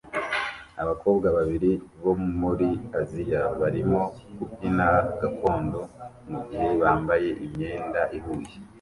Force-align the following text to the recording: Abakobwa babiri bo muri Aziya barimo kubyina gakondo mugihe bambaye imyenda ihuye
Abakobwa 0.81 1.27
babiri 1.37 1.71
bo 2.03 2.13
muri 2.39 2.69
Aziya 2.99 3.41
barimo 3.59 4.01
kubyina 4.35 4.87
gakondo 5.19 5.79
mugihe 6.29 6.67
bambaye 6.81 7.29
imyenda 7.45 8.01
ihuye 8.17 8.53